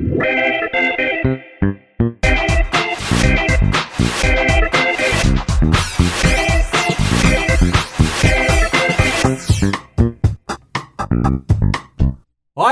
[0.00, 0.08] 欢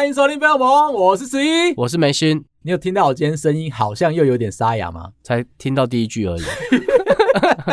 [0.06, 2.42] 迎收听《飞龙盟》，我是十一，我是梅心。
[2.62, 5.10] 你有听到我今天声音好像又有点沙哑吗？
[5.22, 6.42] 才听到第一句而已。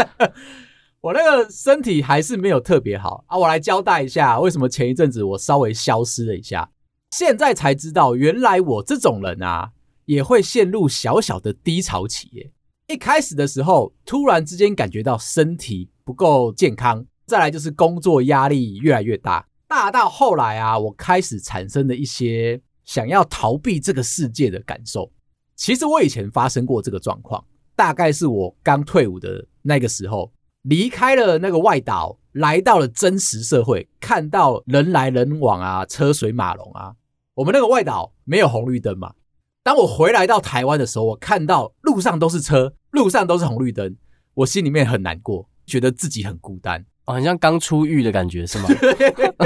[0.99, 3.37] 我那个身体还是没有特别好啊。
[3.37, 6.69] 我来交代一下，为什么前一阵子我稍微消失了一下。
[7.17, 9.71] 现在才知道，原来我这种人啊，
[10.03, 12.51] 也会陷入小小的低潮期。
[12.87, 19.47] 一开始的时候，突然之间感觉到身体不够健康，再来就是工作压力越来越大。
[19.65, 25.09] 大到后来啊，我开始产生了一些想要逃避这个世界的感受。
[25.55, 27.41] 其实我以前发生过这个状况，
[27.77, 36.93] 大概是我刚退伍的那个时候，离开了那个外岛，来到了真实社会，看到人来人往啊，车水马龙啊。
[37.35, 39.13] 我们那个外岛没有红绿灯嘛。
[39.61, 43.95] 当我回来到台湾的时候，我看到路上都是车，路上都是红绿灯，
[44.33, 46.85] 我心里面很难过，觉得自己很孤单。
[47.05, 48.69] 哦，很像刚出狱的感觉是吗？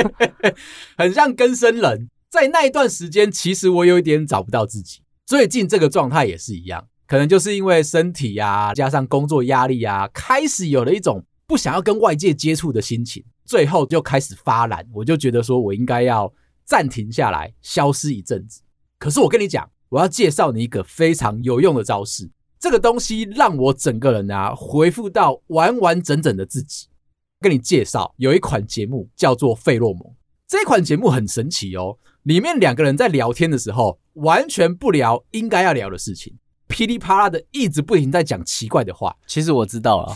[0.97, 2.09] 很像根生人。
[2.29, 5.01] 在那一段时间，其实我有一点找不到自己。
[5.25, 14.85] 最近这个状态也是一样，可能就是因为身体啊，加上工作压力啊，开始有了一种不想要跟外界接触的心情，最后就开始发懒。
[14.93, 16.31] 我就觉得说我应该要
[16.69, 18.61] 暂停下来，消失一阵子。
[18.99, 26.85] 可是我跟你讲，我要介绍你一个非常有用的招式，这个东西让我整个人啊回复到完完整整的自己。
[27.39, 30.01] 跟你介绍，有一款节目叫做《费洛蒙》。
[30.47, 39.17] 这款节目很神奇哦，里面两个人在聊天的时候，完全不聊应该要聊的事情，噼里啪啦的一直不停在讲奇怪的话。
[39.25, 40.15] 其实我知道了，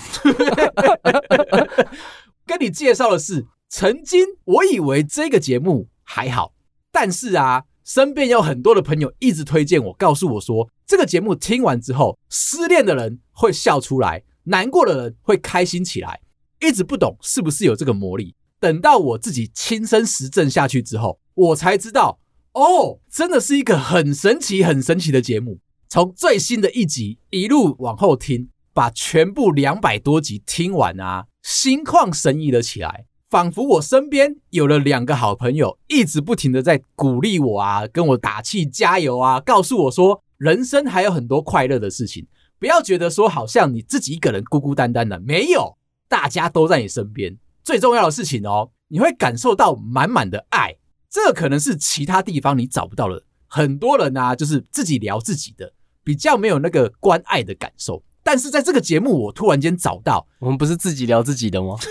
[2.45, 6.53] 跟你介绍的是，曾经我以为这个节目还好，
[6.91, 16.21] 但是啊，身边有很多的朋友一直推荐我，告诉我说，这个节目听完之后，失恋的人会笑出来，难过的人会开心起来。
[16.61, 22.19] 一直不懂是不是有这个魔力，等到我自己亲身实证下去之后，我才知道，
[22.53, 25.59] 哦，真的是一个很神奇、很神奇的节目。
[25.89, 42.27] 从最新的一集一路往后听，把全部两百多集听完啊，心旷神怡了起来，仿佛我身边有了两个好朋友，一直不停的在鼓励我啊，跟我打气加油啊，告诉我说，人生还有很多快乐的事情，
[42.60, 45.76] 不要觉得说好像你自己一个人孤孤单单的，没有。
[46.08, 50.76] 大家都在你身边，最重要的事情哦，你会感受到满满的爱，
[51.10, 53.23] 这可能是其他地方你找不到的。
[53.48, 55.73] 很多人啊，就是自己聊自己的，
[56.04, 58.04] 比较没有那个关爱的感受。
[58.22, 61.76] 但是在这个节目，我突然间找到，我们不是自己聊自己的吗？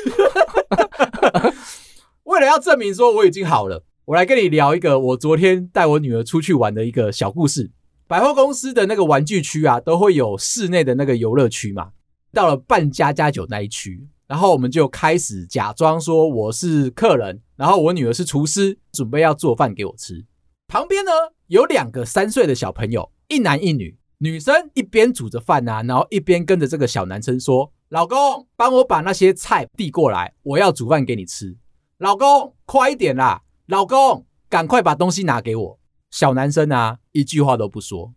[2.24, 7.70] 为了要证明说我已经好了，我来跟你聊一个我昨天带我女儿出去玩的一个小故事。
[8.06, 11.92] 百货公司的那个玩具区啊，都会有室内的那个游乐区嘛。
[12.32, 14.06] 到了扮家家酒那一区。
[14.26, 20.24] 然后我们就开始假装说我是客人，然后我女儿是厨师，准备要做饭给我吃。
[20.68, 21.10] 旁边呢
[21.48, 23.98] 有两个三岁的小朋友，一男一女。
[24.18, 31.54] 女生一边煮着饭啊，然后一边跟着这个小男生说：“老公，帮我把那些菜递过来，我要煮饭给你吃。”
[32.00, 33.42] 老公，快一点啦！
[33.66, 35.78] 老公，赶快把东西拿给我。
[36.10, 38.14] 小男生啊，一句话都不说。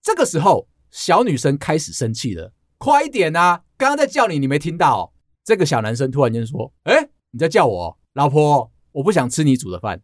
[0.00, 3.64] 这个时候，小女生开始生气了：“快一点啊！
[3.76, 5.12] 刚刚在叫你，你没听到哦？”
[5.44, 10.00] 这个小男生突然间说：“哎，你在叫我，老婆，我不想吃你煮的饭。”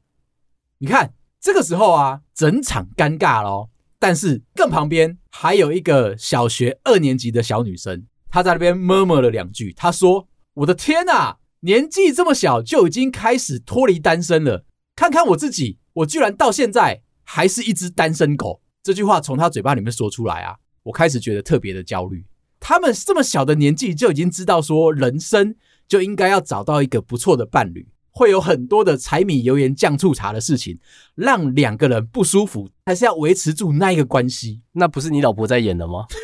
[0.77, 3.71] 你看，这个时候啊，整场尴尬咯。
[3.99, 9.73] 但是更旁边还有一个小学二年级的小女生，她在那边 murmur 了两句。
[9.73, 14.65] 他说：“我的天啊，年纪这么小就已经开始脱离单身了。
[14.97, 22.27] 看看我自己，我居然到现在还是一只单身狗。”这句话从他嘴巴里面说出来啊，我开始觉得特别的焦虑。
[22.59, 25.55] 他们这么小的年纪就已经知道说，人生
[25.87, 30.81] 就应该要找到一个不错的伴侣，会有很多的柴米油盐酱醋茶的事情，
[31.15, 34.63] 让两个人不舒服，还是要维持住那一个关系。
[34.73, 36.07] 那不是你老婆在演的吗？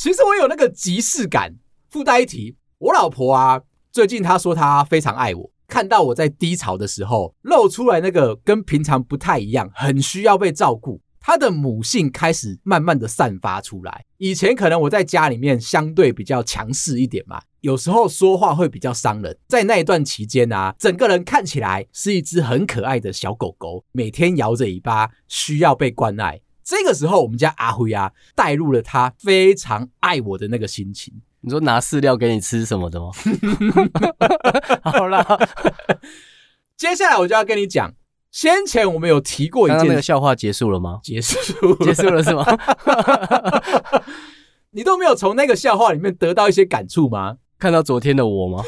[0.00, 1.56] 其实我有那个即视感。
[1.90, 3.60] 附带一提，我老婆啊，
[3.92, 11.02] 最近她说她非常爱我，看到我在低潮的时候，露出来那个跟平常不太一样，很需要被照顾。
[11.20, 14.06] 她的母性开始慢慢的散发出来。
[14.16, 19.36] 以前可能我在家里面相对比较强势一点嘛，有时候说话会比较伤人。
[19.48, 26.40] 在那一段期间啊，整个人看起来是一只很可爱的小狗狗，每天摇着尾巴，需要被关爱。
[26.70, 31.12] 这个时候，我们家阿辉啊，带入了他非常爱我的那个心情。
[31.40, 33.10] 你说拿饲料给你吃什么的吗？
[34.84, 35.26] 好啦，
[36.76, 37.92] 接下来我就要跟你讲。
[38.30, 41.00] 先前我们有提过一件，那个笑话结束了吗？
[41.02, 42.44] 结束，结束了是吗？
[44.70, 47.38] 你都没有从那个笑话里面得到一些感触吗？
[47.58, 48.62] 看到昨天的我吗？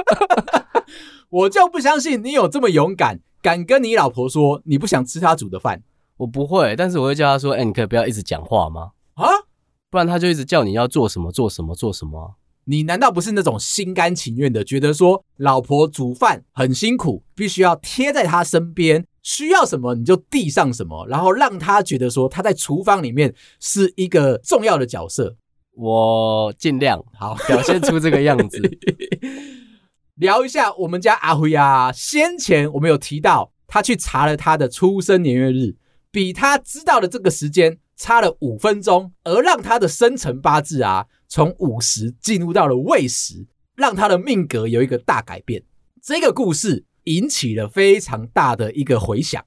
[1.30, 5.82] 我就不相信你有这么勇敢，敢跟你老婆说你不想吃她煮的饭。
[6.18, 8.90] 我不会，但是我会叫他说：“哎、欸，你可以不要一直讲话吗？
[9.14, 9.26] 啊，
[9.88, 12.34] 不然他就一直叫你要做什么做什么做什么。
[12.64, 25.36] 你难道不是那种心甘情愿的，觉得说老婆煮饭很辛苦，必须要贴在她身边？”需要什么你就递上什么，然后让他觉得说他在厨房里面是一个重要的角色。
[25.74, 28.58] 我尽量好表现出这个样子。
[30.16, 35.76] 聊一下我们家阿辉啊，先前我们有提到他去查了他的出生年月日，
[36.10, 45.62] 比他知道的这个时间差了五分钟，而让他的生辰八字啊从午时进入到了未时，让他的命格有一个大改变。
[46.02, 46.84] 这个故事。
[47.04, 49.42] 引起了非常大的一个回响，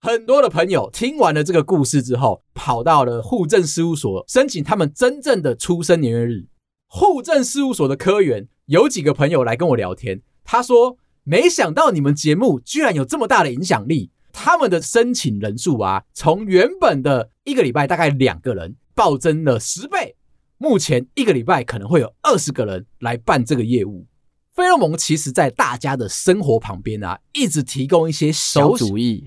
[0.00, 6.46] 很多的朋友听完了这个故事之后，跑到了户政事务所申请他们真正的出生年月日。
[6.86, 20.16] 户政事务所的科员有几个朋友来跟我聊天，他说：“没想到你们节目居然有这么大的影响力，他们的申请人数啊，从原本的一个礼拜大概两个人，暴增了十倍，
[20.58, 24.06] 目前一个礼拜可能会有二十个人来办这个业务。”
[24.52, 29.26] 费洛蒙其实，在大家的生活旁边啊，一直提供一些小主意。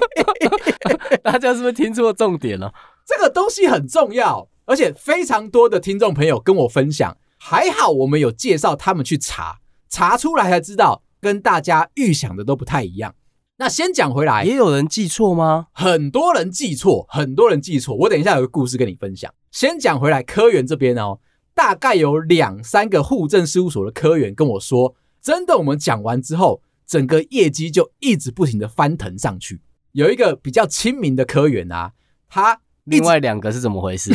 [1.24, 2.72] 大家是不是听出了重点了？
[3.06, 9.58] 这个东西很重要，而且非常多的听众朋友跟我分享，还好我们有介绍他们去查，
[9.88, 13.14] 查出来才知道，跟大家预想的都不太一样。
[13.60, 15.66] 那先讲回来，也有人记错吗？
[15.72, 17.94] 很多人记错，很多人记错。
[17.94, 19.30] 我等一下有个故事跟你分享。
[19.50, 21.18] 先讲回来，科员这边哦。
[21.52, 29.60] 大概有两三个户政事务所的科员跟我说，真的，我们讲完之后，整个业绩就一直不停的翻腾上去。
[29.92, 31.92] 有一个比较亲民的科员啊，
[32.30, 34.10] 他另外两个是怎么回事？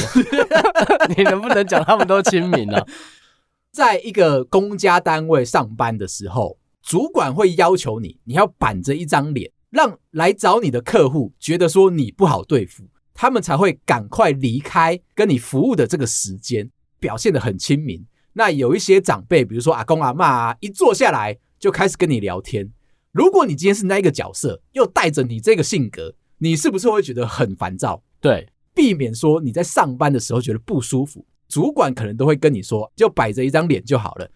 [1.15, 2.83] 你能不能讲他们都亲民呢？
[3.71, 16.69] 在一个公家单位上班的时候，主管会要求你，你要板着一张脸，让来找你的客户觉得说你不好对付，他们才会赶快离开跟你服务的这个时间。
[16.97, 18.03] 表现得很亲民，
[18.33, 22.71] 那有一些长辈，比如说阿公阿妈啊，一坐下来就开始跟你聊天。
[23.11, 28.01] 如果你今天是那一个角色，又带着你这个性格，你是不是会觉得很烦躁？
[28.19, 34.27] 对，避免说你在上班的时候觉得不舒服，主管可能都会跟你说，就摆着一张脸就好了，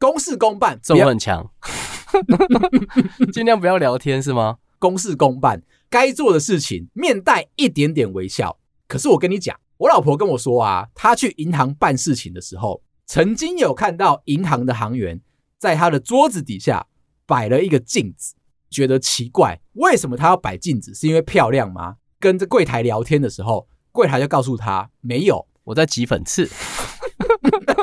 [0.00, 1.48] 公事公办，这么很强，
[3.32, 4.58] 尽量不要聊天是吗？
[4.78, 8.58] 公事公办，该做的事情面带一点点微笑。
[8.86, 9.58] 可是我跟你讲。
[9.78, 15.20] 我老婆跟我说啊，她去银行办事情的时候，曾经有看到银行的行员
[15.58, 16.86] 在他的桌子底下
[17.26, 18.34] 摆了一个镜子，
[18.70, 20.94] 觉得奇怪，为什么他要摆镜子？
[20.94, 21.96] 是因为漂亮吗？
[22.18, 26.48] 跟着柜台聊天的时候，柜台就告诉他没有，我在挤粉刺。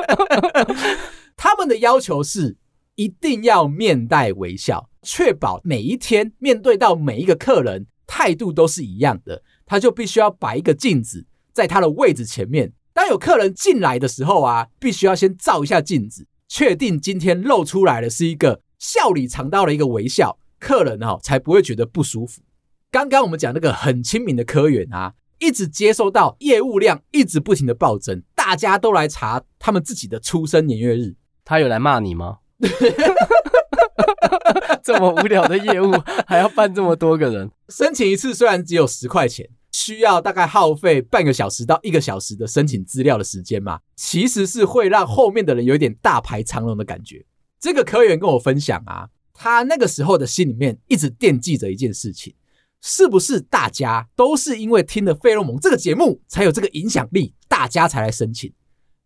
[1.36, 2.56] 他们的要求是
[2.96, 11.26] 一定要面带微笑，确保每一天面对到每一个客人态度都是一样的，他就必须要摆一个镜子。
[11.52, 22.42] 在他的位置前面，当有客人进来的时候啊，必须要先照一下镜子，确定今天露出来的是一个笑里藏刀的一个微笑，客人哈才不会觉得不舒服。
[22.90, 31.16] 刚刚我们讲那个很亲民的科员啊，一直接收到业务量一直不停的暴增，大家都来查他们自己的出生年月日。
[31.44, 32.38] 他有来骂你吗？
[34.82, 35.92] 这么无聊的业务
[36.26, 37.50] 还要办这么多个人？
[37.68, 39.48] 申请一次虽然只有十块钱。
[39.76, 47.26] 需要大概耗费半个小时到一个小时的申请资料的时间嘛，其实是会让后面的人有一点大排长龙的感觉。
[47.58, 52.36] 这个科员跟我分享啊，他那个时候的心里面一直惦记着一件事情，
[52.80, 58.52] 是不是大家都是因为听了《费洛蒙》这个节目才有这个影响力，大家才来申请？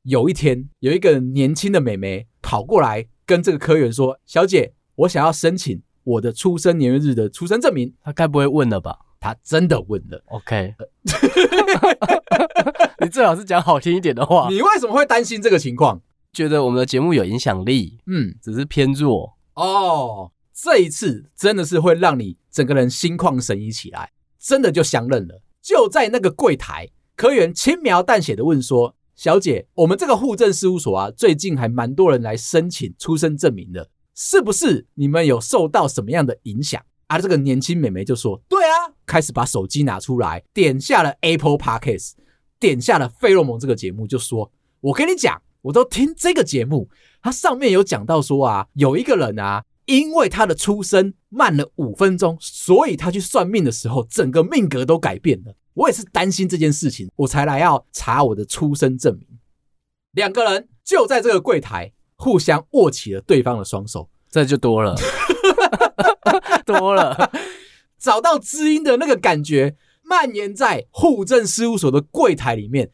[0.02, 9.00] 有一天，有一个年轻的美眉跑过来跟这个科员说：“小姐，我想要申请我的出生年月日的出生证明。”他该不会问了吧？
[9.20, 10.74] 他真的问了，OK，
[13.00, 14.48] 你最好是讲好听一点的话。
[14.48, 16.00] 你为什么会担心这个情况？
[16.32, 20.32] 觉得我们的节目有影响力，嗯，只是偏弱哦。
[20.54, 25.42] 这一次真的是会让你整个人心旷神怡起来，真的就相认了。
[25.60, 42.12] 就在那个柜台，科员轻描淡写的问说：“小姐，我们这个户政事务所啊，最近还蛮多人来申请出生证明的，是不是你们有受到什么样的影响？”啊，这个年轻美眉就说：“对啊。”开始把手机拿出来，点下了 Apple Podcast，
[42.60, 46.88] 点下了《费洛蒙》这个节目，就说：“我跟你讲，我都听这个节目，
[47.20, 55.54] 它上面有讲到说啊，有一个人啊，因为他的出生慢了五分钟，所以他去算命的时候，整个命格都改变了。
[55.72, 59.26] 我也是担心这件事情，我才来要查我的出生证明。
[60.12, 64.94] 两个人就在这个柜台互相握起了对方的双手，这就多了，
[66.66, 67.32] 多了，
[67.98, 72.90] 找到知音的那个感觉蔓延在户政事务所的柜台里面。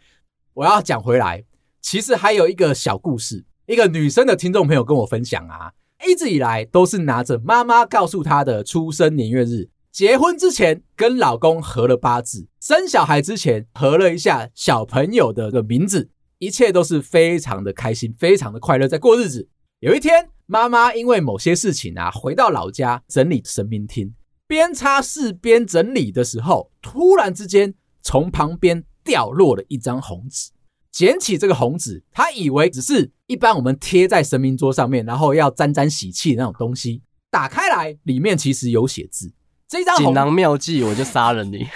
[0.52, 1.44] 我要讲回来，
[1.80, 5.72] 其实还有一个小故事，一个女生的听众朋友跟我分享啊。
[6.04, 19.48] 一直以来都是拿着妈妈告诉她的出生年月日，结婚之前跟老公合了八字，生小孩之前合了一下小朋友的个名字，一切都是非常的开心，非常的快乐，在过日子。
[19.80, 24.14] 有一天，妈妈因为某些事情啊，回到老家整理神明厅，
[24.46, 30.50] 边擦拭边整理的时候，突然之间从旁边掉落了一张红纸。
[30.90, 37.02] 捡起这个红纸，他以为只是一般我们贴在神明桌上面，然后要沾沾喜气的那种东西。
[37.30, 39.32] 打开来，里面其实有写字。
[39.66, 41.66] 这张锦囊妙计，我就杀了你。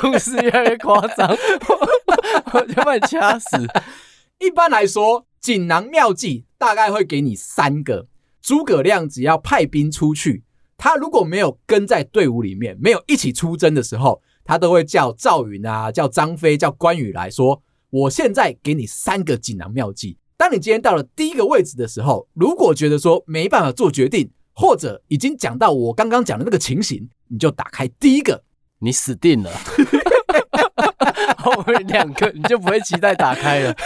[0.00, 1.36] 故事越来越夸张，
[2.52, 3.46] 我就把你掐死。
[4.38, 8.08] 一般来说，锦囊妙计大概会给你三个。
[8.42, 10.44] 诸葛亮只要派兵出去，
[10.76, 14.22] 他如果没有跟在队伍里面，没有一起出征的时候。
[14.46, 17.62] 他都会叫赵云啊，叫张飞，叫关羽来说
[17.94, 20.18] ：“我现在给你三个锦囊妙计。
[20.36, 28.42] 当你今天到了第一个位置的时候，如果觉得说没办法做决定，或者已经讲到我刚刚讲的那个情形，你就打开第一个，
[28.80, 29.50] 你死定了。
[31.38, 33.76] 后面两个你就不会期待打开了。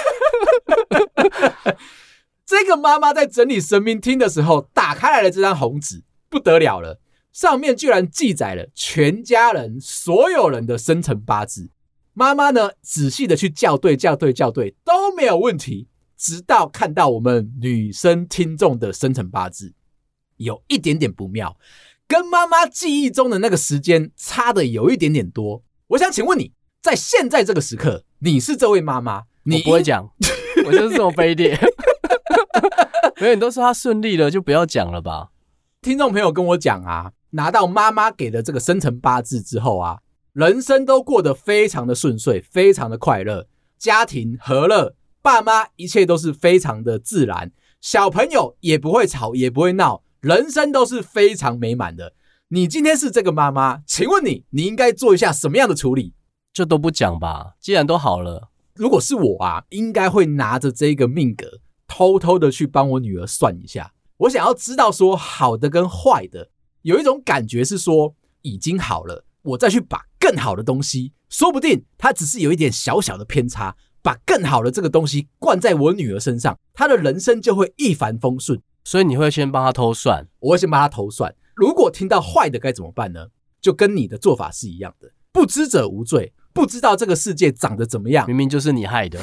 [2.47, 6.99] 这个妈妈在整理神明厅的时候，打开来了这张红纸，不得了了。”
[7.31, 11.69] 上面居然记载了全家人所有人的生辰八字，
[12.19, 19.73] 妈妈呢仔细的去校对、校对、校对都没有问题，直到看到我们女生听众的生辰八字
[20.39, 21.57] 有一点点不妙，
[22.09, 25.63] 跟妈妈记忆中的那个时间差的有一点点多。
[25.87, 26.51] 我想请问你
[26.83, 29.23] 在现在这个时刻，你是这位妈妈？
[29.45, 30.11] 你不会讲，
[30.67, 31.57] 我就是这么卑劣。
[33.21, 35.29] 没有，你都说他顺利了，就不要讲了吧。
[35.81, 37.13] 听众朋友跟我讲啊。
[37.31, 39.99] 拿到妈妈给的这个生辰八字之后啊，
[40.33, 52.15] 人生都过得非常的顺遂，非常的快乐，家庭和乐，爸妈一切都是非常的自然，小朋友也不会吵，也不会闹，人生都是非常美满的。
[52.49, 56.15] 你今天是这个妈妈，请问你，你应该做一下什么样的处理？
[56.53, 58.51] 这都不讲吧，既然都好了。
[58.75, 66.51] 如果是我啊，应该会拿着这个命格，偷偷的去帮我女儿算一下，我想要知道说好的跟坏的。
[66.83, 78.61] 有一种感觉是说已经好了，我再去把更好的东西，说不定他只是有一点小小的偏差，把更好的这个东西灌在我女儿身上，她的人生就会一帆风顺。
[78.85, 81.35] 所以你会先帮她偷算，我会先帮她偷算。
[81.55, 83.27] 如果听到坏的该怎么办呢？
[83.61, 89.21] 就跟你的做法是一样的，不知者无罪，不知道这个世界长得怎么样，明明就是你害的。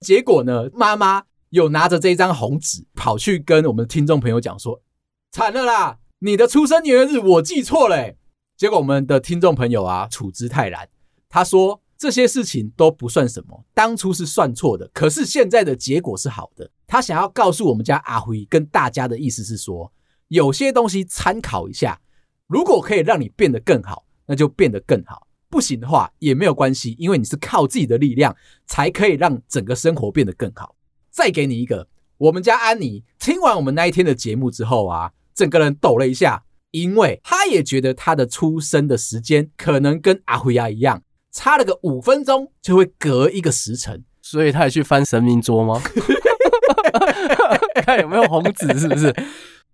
[0.00, 1.24] 结果呢，妈妈。
[1.50, 4.82] 有拿着这张红纸跑去跟我们的听众朋友讲说
[5.30, 8.14] ：“惨了啦，你的出生年月日我记错了。”
[8.56, 10.88] 结果我们的听众朋友啊处之泰然，
[11.28, 16.70] 他说这些事情都不算什么，当初是算错的，可是现在的结果是好的。
[16.86, 19.92] 他想要告诉我们家阿辉跟大家的意思是说，
[20.28, 22.00] 有些东西参考一下，
[22.46, 28.34] 如果可以让你变得更好，那就变得更好；不行的话也没有关系，因为你是靠自己的力量
[28.66, 30.74] 才可以让整个生活变得更好。
[31.10, 45.80] 再给你一个，我们家安妮听完我们那一天的节目之后啊，整个人抖了一下，因为他也觉得他的出生的时间可能跟阿辉亚一样，差了个五分钟就会隔一个时辰，所以他也去翻神明桌吗？
[47.84, 49.14] 看有没有红纸，是不是？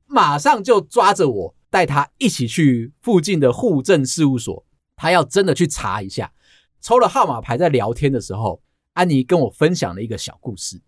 [0.07, 4.67] 马上就抓着我，带他一起去附近的户政事务所，
[4.97, 6.33] 他要真的去查一下。
[6.81, 8.61] 抽了号码牌，在聊天的时候，
[8.95, 10.81] 安妮跟我分享了一个小故事。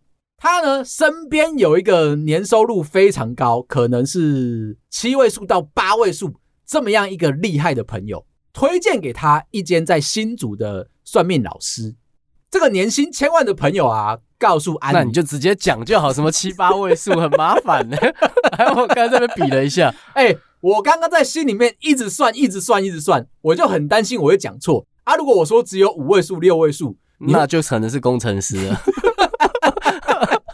[0.45, 6.35] 他呢，身边有一个年收入非常高，可能是七位数到八位数
[6.67, 11.95] 这么样一个厉害的朋友，推荐给他一间在新竹的算命老师。
[12.51, 17.97] 这个年薪千万的朋友啊，告诉安妮，那你就直接讲就好，什么七八位数很麻烦呢？
[18.55, 25.17] 还 有我刚才在这边比了一下，哎，我刚刚在心里面一直算，一直算，一直算，我就很担心我会讲错啊。
[25.17, 28.83] 如果我说只有五位数、六位数，那就可能是工程师了。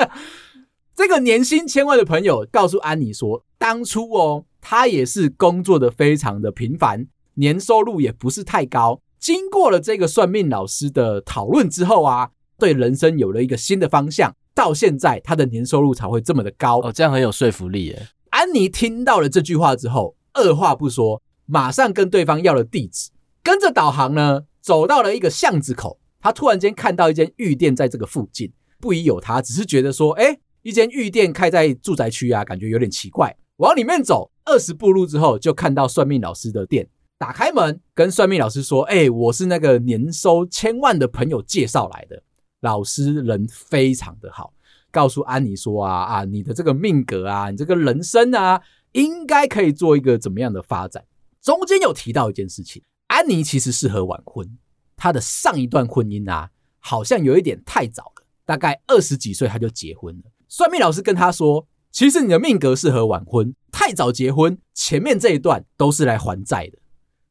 [0.94, 9.00] 这个年薪千万的朋友告诉安妮说，当初哦，他也是工作的非常的频繁，年收入也不是太高。
[9.18, 16.80] 经过了这个算命老师的讨论之后啊，对人生有了一个新的方向，到现在他的年收入才会这么的高。
[16.80, 18.08] 哦，这样很有说服力耶。
[18.30, 23.10] 安妮听到了这句话之后，二话不说，马上跟对方要了地址，
[23.42, 25.98] 跟着导航呢，走到了一个巷子口。
[26.22, 33.36] 他突然间看到一间玉店在这个附近，不疑有他，只是觉得说，哎，一间玉店开在住宅区啊，感觉有点奇怪。
[33.56, 36.88] 往里面走二十步路之后，就看到算命老师的店。
[37.18, 42.22] 打开门，跟算命老师说：“哎，我是那个年收千万的朋友介绍来的。”
[42.62, 44.54] 老师人非常的好，
[44.90, 51.04] 告诉安妮说：“啊啊，你的这个命格啊，你这个人生啊，应该可以做一个怎么样的发展？”
[51.42, 54.56] 中间有提到一件事情，安妮其实适合晚婚，
[54.96, 58.19] 她的上一段婚姻啊，好像有一点太早了，
[58.50, 60.22] 大概二十几岁他就结婚了。
[60.48, 66.78] 算命老师跟他说：“其实你的命格适合晚婚，太早结婚，前面这一段都是来还债的。”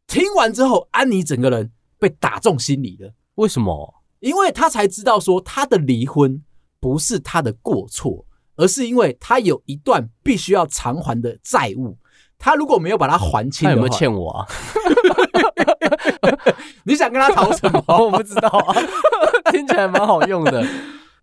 [0.07, 3.11] 听完之后，安妮整个人被打中心里了。
[3.35, 3.95] 为什么？
[4.21, 6.41] 因为他才知道说，他的离婚
[6.79, 11.97] 不是他的过错，而是因为他有一段必须要偿还的债务。
[12.37, 14.47] 他如果没有把它还清有没有欠我啊？
[16.85, 17.83] 你想跟他讨什么？
[17.99, 18.73] 我不知道啊。
[19.51, 20.65] 听起来蛮好用的。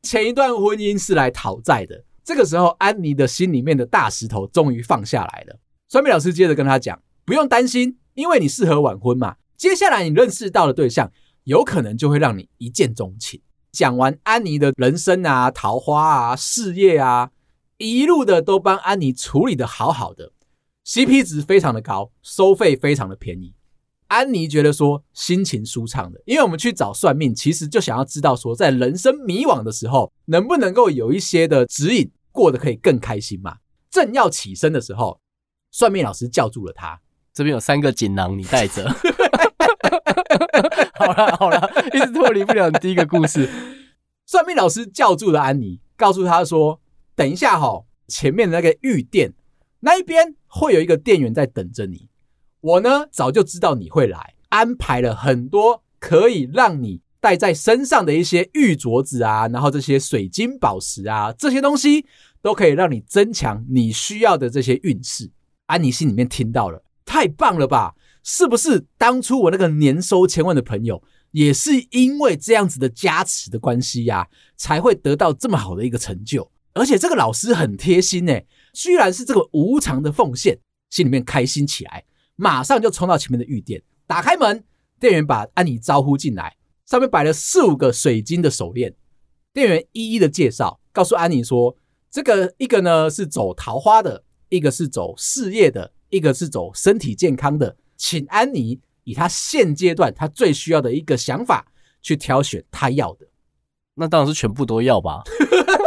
[0.06, 2.04] 前一段婚姻是来讨债的。
[2.25, 5.58] 这个时候，安妮的心里面的大石头终于放下来了。
[5.88, 11.12] 算命老师接着跟她讲：“不用担心。”因为你适合晚婚嘛，接下来你认识到的对象
[11.44, 13.42] 有可能就会让你一见钟情。
[13.72, 17.30] 讲完安妮的人生啊、桃花啊、事业啊，
[17.76, 20.32] 一路的都帮安妮处理的好好的
[20.86, 23.52] ，CP 值非常的高，收费非常的便宜。
[24.08, 33.56] 安妮觉得说心情舒畅的，因为我们去找算命，其实就想要知道说，在人生迷惘的时候，能不能够有一些的指引，过得可以更开心嘛。
[33.90, 35.20] 正要起身的时候，
[35.70, 37.00] 算命老师叫住了他。
[37.32, 38.88] 这边有三个锦囊，你带着。
[40.94, 43.50] 好了好了，一直脱离不了你第一个故事。
[44.25, 46.80] 算命老师叫住了安妮，告诉他说
[47.14, 49.34] ：“等一下哈，前面的那个玉店
[49.80, 52.08] 那一边会有一个店员在等着你。
[52.66, 62.05] 我呢早就知道你会来，安排了很多可以让你带在身上的一些玉镯子啊，然后这些水晶宝石啊，这些东西
[62.42, 65.31] 都可以让你增强你需要的这些运势。”
[65.66, 66.83] 安妮心里面听到了。
[67.05, 67.94] 太棒了吧！
[68.24, 71.00] 是不是当初我那个年收千万的朋友，
[71.31, 74.26] 也是因为这样子的加持的关系呀，
[74.57, 76.50] 才会得到这么好的一个成就？
[76.74, 80.59] 而且这个老师很贴心诶，居然是这个无偿的奉献，
[80.90, 82.05] 心里面开心起来，
[82.37, 84.64] 马上就冲到前面的玉店，打开门，
[85.01, 88.94] 店员把安妮招呼进来，上面摆了四五个水晶的手链，
[89.53, 91.77] 店员一一的介绍，告诉安妮说，
[92.11, 95.92] 这个一个呢是走桃花的，一个是走事业的。
[96.09, 101.66] 一个是走身体健康的，请安妮以她现阶段她最需要的一个想法
[102.01, 103.27] 去挑选她要的，
[103.96, 105.25] 那当然是全部都要吧，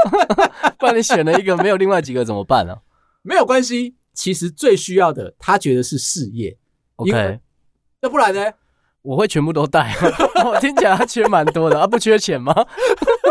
[0.77, 2.75] 不然你选了一个没有另外几个怎么办呢？
[3.21, 6.57] 没有关系，其实最需要的他觉得是事业
[6.97, 7.39] ，OK，
[8.01, 8.51] 那不然呢？
[9.01, 9.95] 我会全部都带，
[10.43, 12.53] 我听起来他缺蛮多的啊，不缺钱吗？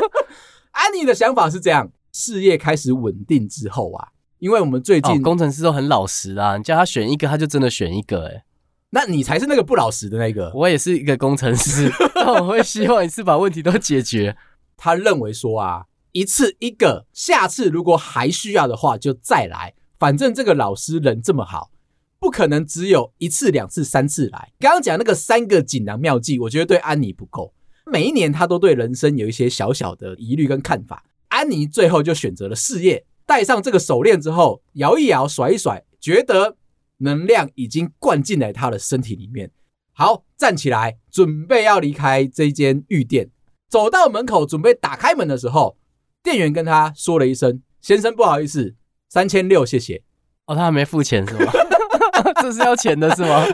[0.73, 4.09] 安妮的想法是这样，事业开始稳定之后啊。
[4.39, 8.29] 因为我们最近、哦、工程师都很老实啊，你叫他选一个，他就真的选一个、欸。
[8.37, 8.43] 诶
[8.89, 10.51] 那你才是那个不老实的那个。
[10.55, 14.35] 我也是一个工程师， 但我会希望一次把问题都解决。
[14.79, 19.75] 他认为说啊，一次一个，下次如果还需要的话就再来。
[19.99, 21.71] 反正这个老师人这么好，
[22.19, 24.53] 不可能只有一次、两次、三次来。
[24.59, 27.53] 刚刚讲那个三个锦囊妙计，我觉得对安妮不够。
[27.87, 31.05] 每一年他都对人生有一些小小的疑虑跟看法。
[31.29, 33.05] 安妮最后就选择了事业。
[33.27, 36.57] 戴上这个手链之后，摇一摇，甩一甩，觉得
[36.99, 39.51] 能量已经灌进来他的身体里面。
[39.93, 43.31] 好，站起来，准备要离开这间玉店。
[43.69, 45.77] 走到门口，准备打开门的时候，
[46.23, 48.75] 店员跟他说了一声：“先生，不好意思，
[49.09, 50.03] 三千六，谢谢。”
[50.47, 51.53] 哦，他还没付钱是吗？
[52.43, 53.45] 这是要钱的是吗？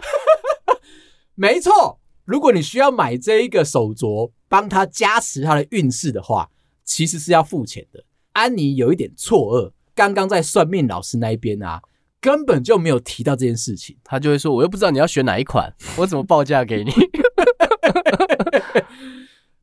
[1.35, 6.49] 没错，如果你需要买这一个手镯，帮他加持他的运势的话，
[6.85, 8.05] 其实是要付钱的。
[8.33, 11.83] 安妮有一点错愕，刚刚在算命老师那一边啊，
[12.21, 13.97] 根本就没有提到这件事情。
[14.05, 16.93] 他就会说：“我又不知道你要选哪一款，我怎么报价给你？”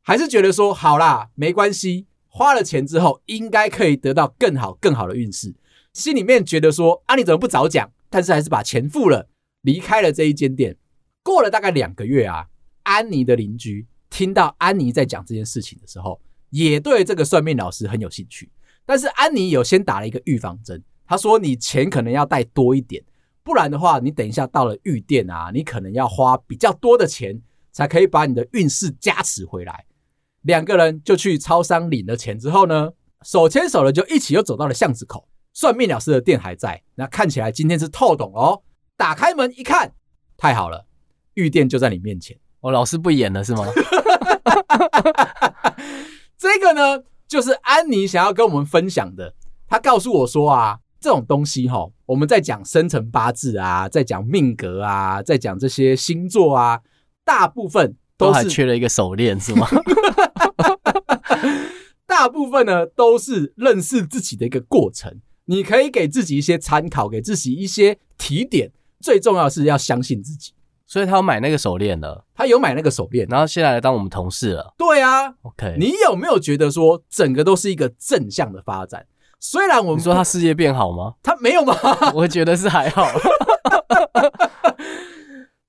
[0.02, 5.54] 还是觉得说：“好啦，没关系，花了钱之后应该可以得到更好更好的运势。”
[5.92, 9.28] 心里面觉得说：“啊，你怎么不早讲？”但是还是把钱付了，
[9.62, 10.76] 离开了这一间店。
[11.22, 12.46] 过了大概两个月啊，
[12.82, 18.50] 安妮的邻居听到安妮在讲这件事情的时候，也对这个算命老师很有兴趣。
[18.84, 23.02] 但是安妮有先打了一个预防针，她说：“你钱可能要带多一点，
[23.42, 29.84] 不然的话，你等一下到了玉店啊，你可能要花比较多的钱，才可以把你的运势加持回来。”
[30.42, 32.90] 两个人就去超商领了钱之后呢，
[33.24, 38.62] 手牵手了就一起又走到了巷子口，算命老师的店还在，那看起来今天是透懂哦。
[38.96, 39.92] 打开门一看，
[40.36, 40.86] 太好了，
[41.34, 42.36] 玉店就在你面前。
[42.60, 43.64] 我、哦、老师不演了是吗？
[46.38, 49.34] 这个呢，就是安妮想要跟我们分享的。
[49.66, 56.80] 她告诉我说啊，这种东西哈，我们在讲生辰八字啊，在讲命格啊，在讲这些星座啊，
[57.24, 59.66] 大部分都还缺了一个手链是吗？
[62.06, 65.20] 大部分呢都是认识自己的一个过程。
[65.46, 68.70] 你可以给自己一些参考，给自己一些提点。
[69.00, 70.52] 最重要的是要相信自己。
[70.86, 74.74] 所以他有买那个手链了，他有买那个手链，然后现在来当我们同事了。
[74.76, 79.06] 对啊，OK，你有没有觉得说整个都是一个正向的发展？
[79.40, 81.14] 虽然我们说他事业变好吗？
[81.22, 81.74] 他没有吗？
[82.14, 83.06] 我觉得是还好。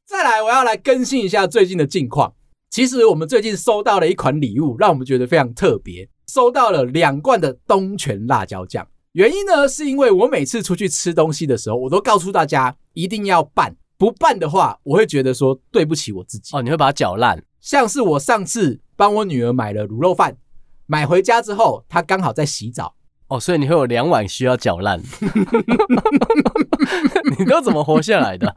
[0.06, 2.34] 再来，我要来更新一下最近的近况。
[2.70, 8.86] 其实我们最近收到了一款礼物，让我们觉得非常特别，收到了两罐的东泉辣椒酱。
[9.14, 13.76] 原因呢，是因为我每次出去吃东西的时候，我都告诉大家一定要拌。
[13.96, 16.64] 不拌的话，我会觉得说对不起我自己哦。
[16.64, 20.36] 你会把它搅烂，像是我上次帮我女儿买了卤肉饭，
[20.88, 22.96] 买回家之后，她刚好在洗澡
[23.28, 25.00] 哦，所以你会有两碗需要搅烂。
[27.38, 28.56] 你都怎么活下来的？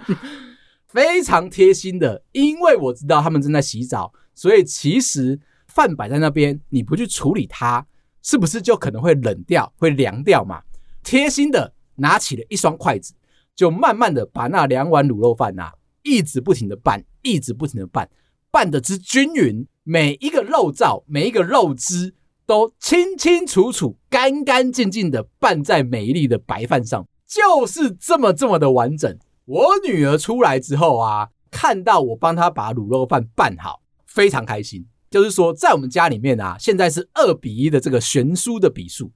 [0.88, 5.38] 非常贴心的，因为我知道他们正在洗澡，所以其实
[5.68, 7.86] 饭摆在那边，你不去处理它，
[8.26, 10.60] 是不是就可能会冷掉、会凉掉嘛？
[11.04, 13.14] 贴心的拿起了一双筷子。
[13.54, 18.10] 就慢慢的把那两碗卤肉饭呐、啊，一直不停的拌，一直不停的拌，
[18.50, 29.16] 拌的之均匀，每一个肉燥，每一个肉汁都清清楚楚、干干净净的拌在美丽的白饭上，就是这么这么的完整。
[29.44, 34.84] 我女儿出来之后啊，看到我帮她把卤肉饭拌好，非常开心。
[35.10, 39.12] 就是说，在我们家里面啊，现在是二比一的这个悬殊的比数，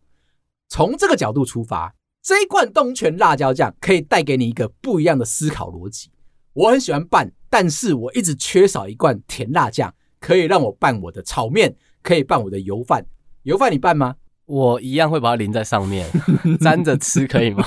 [0.68, 1.94] 从这个角度出发。
[2.22, 6.10] 这一罐东泉辣椒酱可以带给你一个不一样的思考逻辑。
[6.52, 13.06] 我很喜欢拌，但是我一直缺少一罐甜辣酱，可以让我拌我的炒面，可以拌我的油饭。
[13.44, 14.16] 油饭你拌吗？
[14.44, 16.06] 我一样会把它淋在上面，
[16.60, 17.64] 沾着吃可以吗？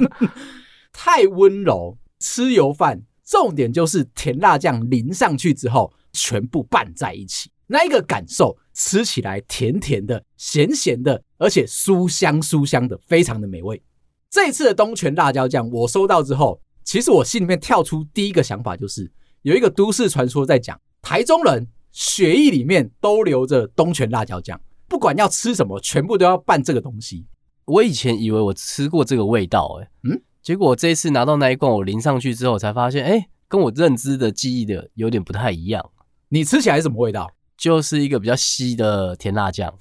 [0.92, 7.50] 太温柔，吃油饭重点就是甜辣酱淋上去之后，全部拌在一起。
[7.66, 13.82] 那一个感受，吃起来甜甜的、咸咸的，而且酥香酥香的，非常的美味。
[14.30, 19.10] 这一次的东泉辣椒酱，我收到之后，其实我心里面跳出第一个想法就是，
[19.42, 27.26] 有一个都市传说在讲，台中人血液里面都流着东泉辣椒酱，不管要吃什么，全部都要拌这个东西。
[27.64, 35.90] 我以前以为我吃过这个味道，哎，嗯，结果我这一次拿到那一罐，我淋上去之后，才发现，哎，跟我认知的记忆的有点不太一样。
[36.28, 37.30] 你吃起来是什么味道？
[37.56, 39.72] 就是一个比较稀的甜辣酱，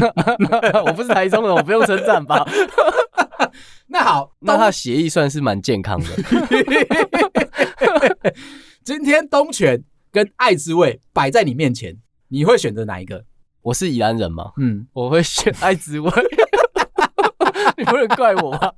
[0.84, 2.46] 我不是台中人，我不用称赞吧？
[3.88, 6.06] 那好， 那他的血液算是蛮健康的。
[8.84, 11.96] 今天东泉跟爱之味摆在你面前，
[12.28, 13.24] 你会选择哪一个？
[13.62, 16.10] 我是宜兰人嘛，嗯，我会选爱之味。
[17.78, 18.74] 你不能怪我吧？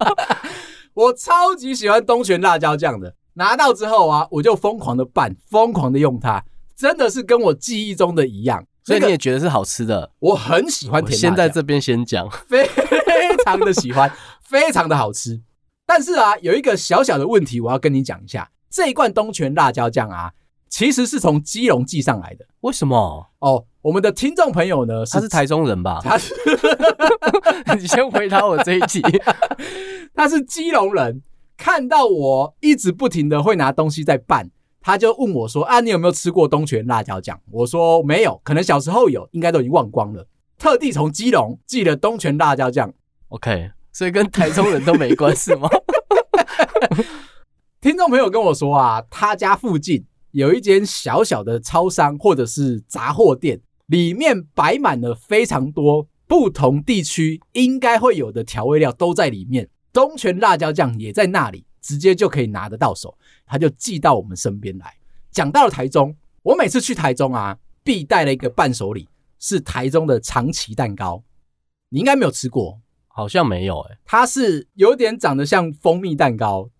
[0.94, 6.44] 我超级喜欢东泉辣椒酱的，拿到之后啊，我就疯狂的拌，疯狂的用它。
[6.76, 10.10] 真的是跟我记忆中的一样，所以你也觉得是好吃的。
[10.18, 12.66] 我很喜欢甜辣酱，先在这边先讲，非
[13.44, 14.10] 常的喜欢，
[14.42, 15.40] 非常的好吃。
[15.86, 18.50] 但是啊，有一个小小的问题，我要跟你讲一下。
[18.70, 20.32] 这一罐东泉辣椒酱啊，
[20.68, 22.46] 其实是从基隆寄上来的。
[22.60, 23.26] 为什么？
[23.40, 26.00] 哦，我们的听众朋友呢，他是台中人吧？
[26.02, 26.32] 他是，
[27.78, 29.02] 你先回答我这一题。
[30.14, 31.20] 他是基隆人，
[31.58, 34.50] 看到我一直不停的会拿东西在拌。
[34.82, 40.26] 他就问我说：“啊，你有没有吃过东泉辣椒酱？”我说：“没有，可能小时候有，应该都已经忘光了。”
[40.58, 42.92] 特地从基隆寄了东泉辣椒酱。
[43.28, 45.68] OK，所以跟台中人都没关系吗？
[47.80, 61.64] 听众朋友跟我说啊，他家附近有一间小小的超商或者是杂货店，里面摆满了非常多不同地区应该会有的调味料都在里面，东泉辣椒酱也在那里。
[61.84, 63.12] 直接就可以拿得到手，
[63.46, 64.94] 他就寄到我们身边来。
[65.30, 71.22] 讲到了台中，我每次去台中啊，必带了一个伴手礼，是台中的长崎蛋糕。
[71.88, 73.98] 你应该没有吃过，好像没有诶、欸。
[74.04, 76.70] 它是有点长得像蜂蜜蛋糕。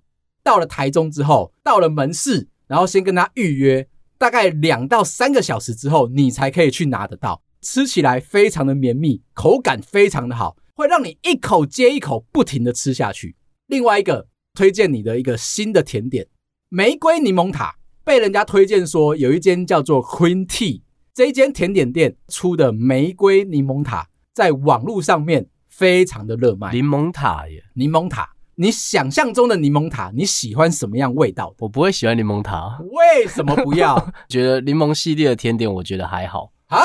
[0.42, 7.42] 到了台中之后，到了门市，然后先跟他预约，大概两到三个小时之后，你才可以去拿得到。
[7.60, 13.36] 吃起来非常的绵密，口感非常的好，会让你一口接一口不停的吃下去。
[13.66, 14.28] 另外一个。
[14.54, 16.26] 推荐你的一个新的甜点——
[16.74, 20.80] 玫瑰柠檬塔，被人家推荐说有一间叫做 Queen Tea
[21.12, 26.72] 这一间甜点店出的玫瑰柠檬塔，在网络上面非常的热卖。
[26.72, 31.56] 柠檬塔耶，柠檬塔，你想象中的柠檬塔，你喜欢什么样味道的？
[31.58, 34.10] 我不会喜欢柠檬塔，为什么不要？
[34.26, 36.80] 觉得柠檬系列的甜点，我觉得还好啊。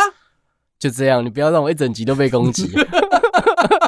[0.78, 2.70] 就这样，你不要让我一整集都被攻击。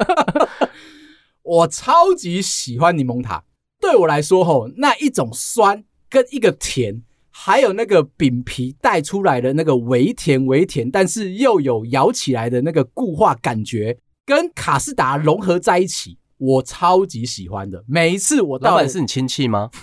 [1.43, 3.43] 我超级喜欢柠檬塔，
[3.81, 17.83] 对我来说，吼，那一种酸跟一个甜，还有那个饼皮带出来的那个微甜微甜，但是又有咬起来的那个固化感觉，跟卡士达融合在一起，我超级喜欢的。
[17.87, 19.69] 每一次我到，老板是你亲戚吗？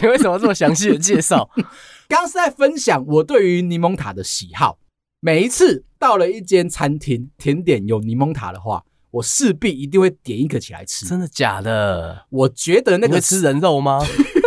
[0.00, 1.48] 你为什么这么详细的介绍？
[2.08, 4.78] 刚是在分享我对于柠檬塔的喜好。
[5.20, 11.04] 每一次到了一间餐厅，甜点有柠檬塔的话，我势必一定会点一个起来吃。
[11.04, 12.26] 真的假的？
[12.30, 14.00] 我觉得那个吃人肉吗？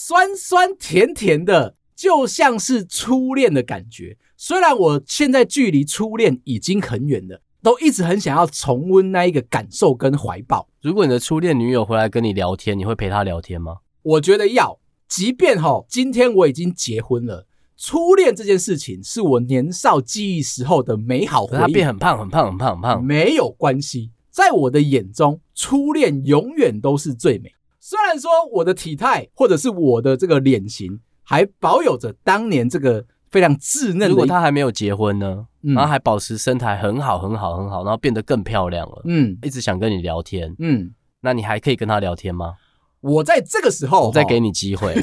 [0.00, 4.16] 酸酸甜甜的，就像是初恋的感觉。
[4.36, 10.68] 虽然我现在距离初恋已经很远了，都一直很想要重温那一个感受跟怀抱。
[10.80, 13.78] 如果你的初恋女友回来跟你聊天，你会陪她聊天吗？
[14.02, 17.48] 我觉得要，即便哈，今天我已经结婚了。
[17.76, 21.60] 初恋这件事情是我年少记忆时候的美好回忆。
[21.60, 24.12] 她变很胖，很胖，很胖，很胖，没有关系。
[24.30, 27.52] 在我的眼中，初恋永远都是最美。
[27.88, 34.10] 虽然说我的体态或者是我的这个脸型还保有着当年这个非常稚嫩。
[34.10, 40.90] 如果他还没有结婚呢，然后还保持身材很好，很好，很好，然后变得更漂亮了，嗯，一直想跟你聊天，嗯，
[41.22, 42.56] 那你还可以跟他聊天吗？
[43.00, 44.94] 我在这个时候，我再给你机会。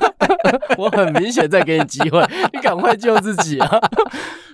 [0.78, 3.78] 我很明显在给你机会， 你赶快救自己啊！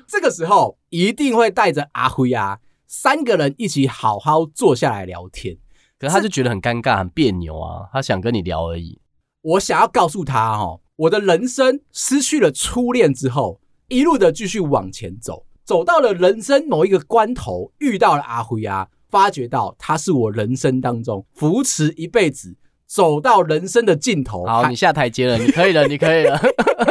[0.09, 5.57] 这个时候一定会带着阿辉啊，三个人一起好好坐下来聊天。
[5.99, 9.01] 可是他就觉得很尴尬、很别扭啊，他想跟你聊而已。
[9.43, 22.57] 我想要告诉他哦，我的人生失去了初恋之后，一路的继续往前走，走到了人生某一个关头，遇到了阿辉啊，发觉到他是我人生当中扶持一辈子。
[22.87, 26.41] 走到人生的尽头，好，你下台阶了，你可以了， 你可以了，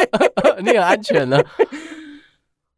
[0.61, 1.43] 你很安全了。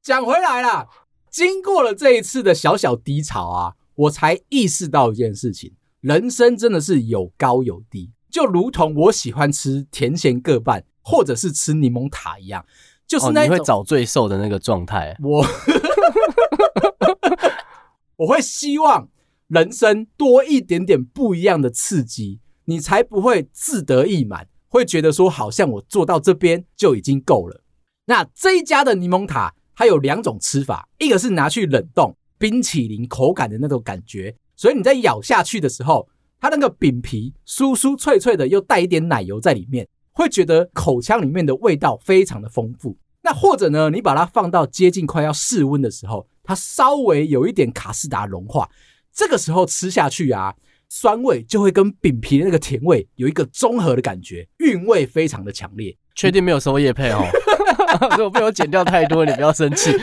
[0.02, 0.88] 讲回来啦，
[1.30, 12.66] 经过了这一次的小小低潮啊，我才意识到一件事情：人生真的是有高有低，就如同我喜欢吃甜咸各半，或者是吃柠檬塔一样，
[13.08, 15.16] 就是那、哦、你会找最瘦的那个状态。
[15.22, 15.46] 我
[18.18, 19.10] 我会希望
[19.48, 22.40] 人生多一点点不一样的刺激。
[22.66, 27.64] 你才不会自得意满，会觉得说好像我做到这边就已经够了。
[28.06, 36.06] 那这一家的柠檬塔，它有两种吃法，一个是拿去冷冻，冰淇淋口感的那种感觉，所以你在咬下去的时候，
[36.38, 42.98] 它那个饼皮酥酥脆脆的，又带一点奶油在里面，会觉得口腔里面的味道非常的丰富。
[43.22, 48.67] 那或者呢，你把它放到接近快要室温的时候，它稍微有一点卡士达融化，
[49.13, 50.54] 这个时候吃下去啊。
[50.89, 55.95] 酸味就会跟饼皮的那个甜味有一个综合的感觉，韵味非常的强烈。
[56.15, 57.24] 确定没有收业配哦？
[58.12, 59.95] 如果被我剪掉太多，你不要生气。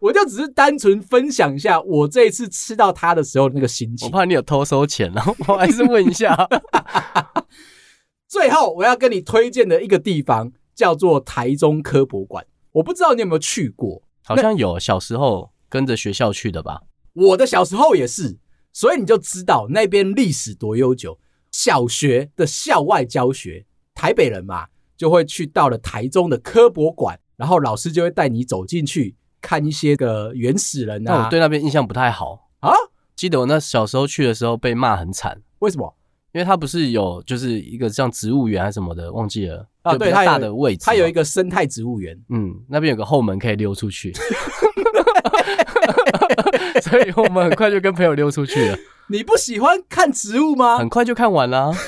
[0.00, 4.06] 我就只是单纯分享一下我这一次吃到它的时候那个心情。
[4.06, 6.48] 我怕你有偷收钱，然后我还是问一下。
[8.28, 14.02] 最后我要跟你推荐的一个地方叫做台中科博馆，我不知道你有没有去过？
[14.22, 16.82] 好像有，小时候跟着学校去的吧。
[17.14, 18.38] 我的小时候也是。
[18.70, 21.18] 所以你就知道那边历史多悠久。
[21.50, 31.12] 小学的校外教学，台北人嘛，就会去到了台中的科博馆，然后老师就会带你走进去看一些个原始人啊。
[31.12, 32.72] 但我对那边印象不太好啊。
[33.16, 35.40] 记得我那小时候去的时候被骂很惨。
[35.58, 35.94] 为什么？
[36.32, 39.96] 因为他不是有就是一个像植物园还是什么的，忘记了啊。
[39.96, 42.16] 对，它大的位置，它有一个生态植物园。
[42.28, 44.12] 嗯，那边有个后门可以溜出去。
[46.82, 48.78] 所以我们很快就跟朋友溜出去了。
[49.08, 50.76] 你不喜欢看植物吗？
[50.78, 51.72] 很快就看完了。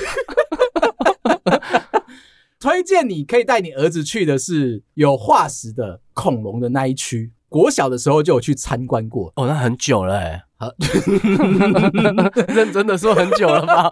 [2.58, 7.30] 推荐你可以带你儿子去的是有化石的恐龙的那一区。
[7.50, 9.30] 国小的时候就有去参观过。
[9.36, 10.42] 哦，那很久了哎。
[12.48, 13.90] 认真的说很久了吧？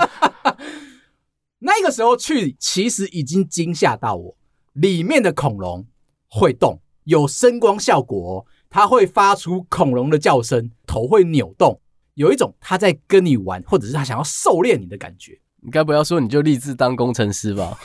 [1.61, 4.37] 那个时候去其实已经惊吓到我，
[4.75, 5.87] 里面的恐龙
[6.31, 8.47] 会动，有声光效果哦。
[8.71, 11.81] 它会发出恐龙的叫声，头会扭动，
[12.15, 15.41] 有一种它在跟你玩，或者是它想要狩猎你的感觉。
[15.63, 17.79] 你该不要说你就立志当工程师吧？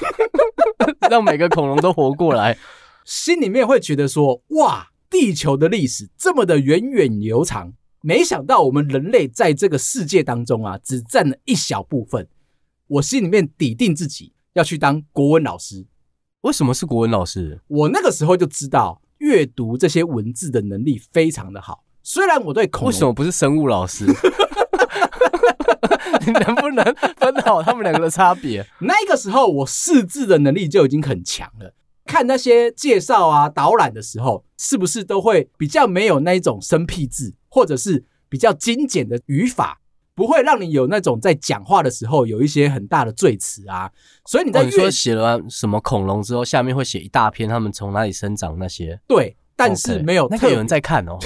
[1.09, 2.57] 让每个恐龙都活过来，
[3.05, 7.71] 心里面会觉得说：哇，地球的历史这么的源远流长，
[8.01, 12.27] 没想到我们人类在这个世界当中啊，只占了一小部分。
[12.87, 15.85] 我心里面底定自己要去当国文老师。
[16.41, 17.61] 为什么是国文老师？
[17.67, 19.01] 我那个时候就知道。
[19.19, 21.85] 阅读这些文字的能力非常的好。
[22.01, 24.05] 虽然我对为什么不是生物老师？
[26.25, 26.83] 你 能不能
[27.15, 28.67] 分好他们两个的差别？
[28.81, 31.73] 那个时候我识字的能力就已经很强了。
[32.05, 39.79] 看那些介绍啊、导览的时候，是不是都会比较没有那一种生僻字，或者是比较精简的语法，
[40.13, 43.89] 不会让你有那种在讲话的时候有一些很大的赘词啊？
[44.25, 48.99] 所以你在、哦、你说写了什么恐龙之后，下面会写一大篇他们从哪里生长那些？
[49.07, 51.17] 对，但是没有那个有人在看哦。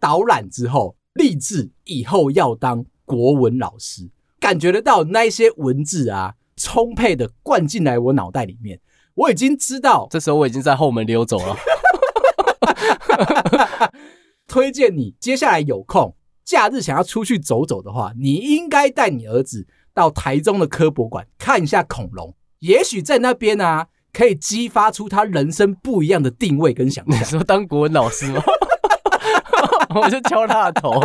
[0.00, 6.34] 导览之后，立志以后要当国文老师，感觉得到那些文字啊。
[6.74, 8.80] 充沛的灌进来我脑袋里面，
[9.14, 11.56] 我已经知道，这时候我已经在后门溜走了。
[14.48, 27.14] 推荐你接下来有空，假日想要出去走走的话，你应该带你儿子到台中的科博馆看一下恐龙，也许在那边啊，可以激发出他人生不一样的定位跟想象。
[27.22, 28.42] 你说当国文老师吗？
[29.94, 31.00] 我就敲他的头。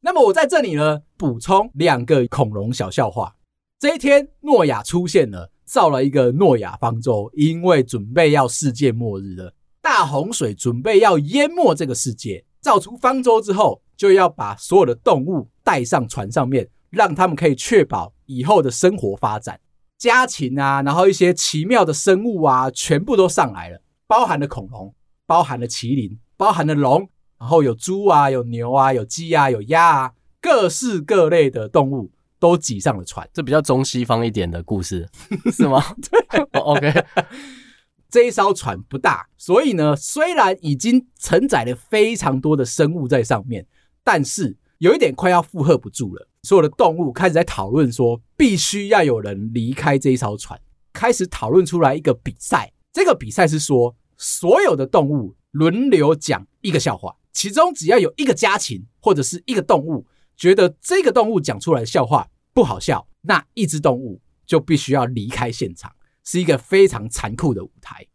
[0.00, 3.36] 那么我在这里呢，补充两个恐龙小笑话。
[3.80, 12.44] 这一天，诺亚出现了，造了一个诺亚方舟，因为准备要世界末日了，大洪水准备要淹没这个世界。
[12.60, 19.60] 造出方舟之后，就要把所有的动物带上船上面，让他们可以确保以后的生活发展。
[19.96, 24.92] 家禽啊，然后一些奇妙的生物啊，全部都上来了，包含了恐龙，
[25.24, 32.10] 包含了麒麟，包含了龙，然后有猪啊，有牛啊，有鸡啊，有鸭啊，各式各类的动物。
[32.38, 35.08] 都挤上了船，这比较中西方一点的故事，
[35.52, 35.82] 是吗？
[36.10, 37.04] 对，oh，OK。
[38.10, 43.66] 这一艘船不大，所以呢，虽然已经承载了非常多的生物在上面，
[44.02, 46.26] 但是有一点快要负荷不住了。
[46.42, 50.58] 所有的动物开始在讨论说，必须要有人离开这一艘船，
[50.92, 52.72] 开始讨论出来一个比赛。
[52.94, 60.06] 这个比赛是说，所有的动物轮流讲一个笑话，其中只要有一个家禽或者是一个动物。
[60.38, 65.92] 觉得这个动物讲出来的笑话不好笑，那一只动物就必须要离开现场，
[66.24, 68.06] 是一个非常残酷的舞台。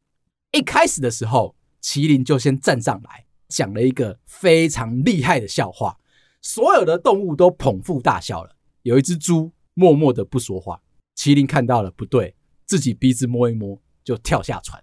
[0.54, 5.98] 一开始的时候，麒麟就先站上来讲了一个非常厉害的笑话，
[6.42, 8.56] 所有的动物都捧腹大笑了。
[8.84, 10.82] 有一只猪默默的不说话，
[11.18, 14.82] 麒麟看到了不对，自己鼻子摸一摸就跳下船。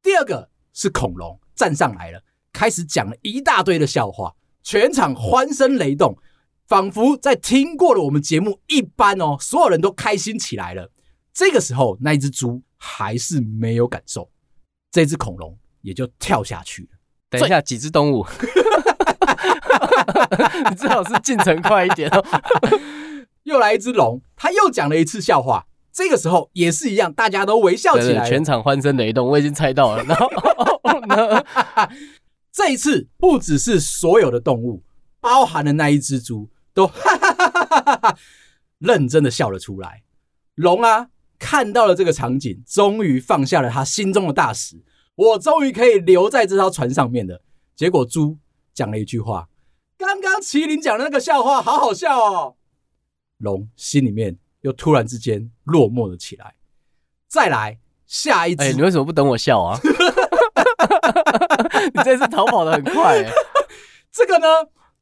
[0.00, 6.16] 第二个是恐龙站上来了，开始讲了一大堆的笑话，全场欢声雷动。
[6.68, 10.90] 仿佛在听过了我们节目一般哦，所有人都开心起来了。
[11.32, 14.28] 这个时候，那一只猪还是没有感受，
[14.90, 16.88] 这只恐龙也就跳下去了。
[17.30, 18.26] 等一下，几只动物？
[20.68, 22.22] 你最好是进程快一点哦。
[23.44, 25.66] 又来一只龙，他又讲了一次笑话。
[25.90, 29.26] 这个时候也是一样，大家都微笑起来，全场欢声雷动。
[29.26, 30.04] 我已经猜到了。
[30.04, 30.28] 然后，
[32.52, 34.82] 这一次不只是所有的动物，
[35.18, 36.50] 包含了那一只猪。
[36.78, 38.18] 都哈哈哈哈哈哈，
[38.78, 40.04] 认真的笑了出来。
[40.54, 44.80] 龙啊，看到了这个场景，终于放下了他心中的大石。
[45.16, 47.42] 我终于可以留在这艘船上面了。
[47.74, 48.38] 结果猪
[48.72, 49.48] 讲了一句话
[49.98, 52.54] ：“刚刚麒麟讲的那个笑话好好笑哦。”
[53.38, 56.54] 龙心里面又突然之间落寞了起来。
[57.26, 59.76] 再来下一次，哎，你为什么不等我笑啊？
[61.92, 63.32] 你这次逃跑的很快欸。
[64.12, 64.46] 这个呢？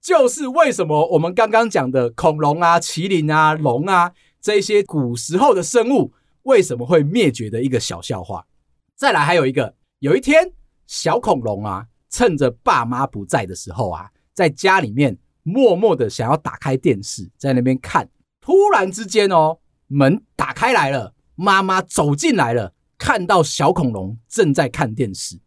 [0.06, 6.12] 就是为什么我们刚刚讲的恐龙啊、麒麟啊、龙啊这些古时候的生物
[6.44, 8.46] 为什么会灭绝的一个小笑话。
[8.94, 10.52] 再来还有一个，有一天
[10.86, 18.08] 小恐龙啊，趁着爸妈不在的时候啊，在家里面默默的想要打开电视，在那边看。
[18.40, 25.40] 突然之间哦，门打开来了，妈妈走进来了，看到小恐龙正在看电视。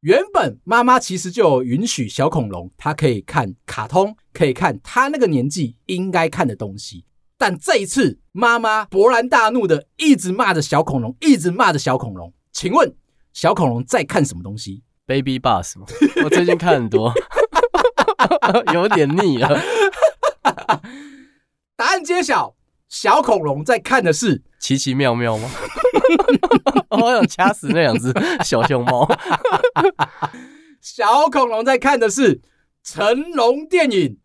[0.00, 7.04] 原本妈妈其实就允许小恐龙，它可以看卡通，可以看他那个年纪应该看的东西。
[7.36, 12.32] 但这一次，妈妈勃然大怒的一直骂着小恐龙，一直骂着小恐龙。
[12.50, 12.94] 请问
[13.34, 15.86] 小恐龙在看什么东西？Baby Bus 吗？
[16.24, 17.12] 我最近看很多，
[18.72, 19.60] 有点腻了。
[21.76, 22.56] 答案揭晓，
[22.88, 25.50] 小恐龙在看的是奇奇妙妙吗？
[26.90, 28.12] 我想掐死那两只
[28.44, 29.08] 小熊猫。
[30.80, 32.40] 小恐龙在看的是
[32.82, 34.18] 成龙电影，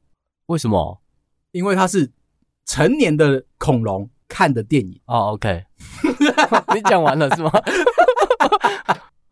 [0.48, 1.02] 为什么？
[1.52, 2.12] 因为它是
[2.66, 5.00] 成年的恐龙看的电影。
[5.06, 5.64] 哦，OK，
[6.76, 7.52] 你讲完了是吗？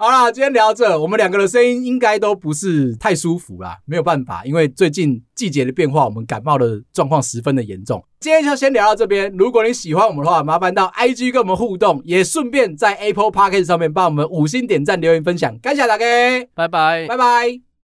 [0.03, 8.03] 好啦，今天聊到这，我们两个的声音应该都不是太舒服啦，没有办法，因为最近季节的变化，我们感冒的状况十分的严重。
[8.19, 16.05] 今天就先聊到这边，如果你喜欢我们的话，麻烦到 IG 跟我们互动，也顺便在 Apple Podcast 上面帮我们五星点赞、留言、分享，感谢大家，
[16.53, 17.72] 拜拜，拜拜。